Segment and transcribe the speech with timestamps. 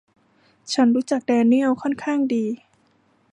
[0.73, 2.45] ฉันรู้จักแดนเนียลค่อนข้างดี